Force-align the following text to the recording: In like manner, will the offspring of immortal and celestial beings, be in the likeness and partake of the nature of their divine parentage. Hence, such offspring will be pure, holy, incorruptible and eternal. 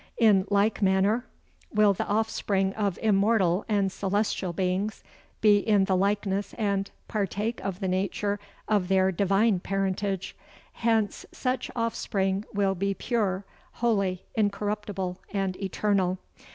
In 0.17 0.47
like 0.49 0.81
manner, 0.81 1.27
will 1.71 1.93
the 1.93 2.07
offspring 2.07 2.73
of 2.73 2.97
immortal 3.03 3.65
and 3.69 3.91
celestial 3.91 4.51
beings, 4.51 5.03
be 5.41 5.59
in 5.59 5.85
the 5.85 5.95
likeness 5.95 6.55
and 6.55 6.89
partake 7.07 7.63
of 7.63 7.81
the 7.81 7.87
nature 7.87 8.39
of 8.67 8.87
their 8.87 9.11
divine 9.11 9.59
parentage. 9.59 10.35
Hence, 10.73 11.27
such 11.31 11.69
offspring 11.75 12.45
will 12.51 12.73
be 12.73 12.95
pure, 12.95 13.45
holy, 13.73 14.25
incorruptible 14.33 15.19
and 15.33 15.55
eternal. 15.61 16.17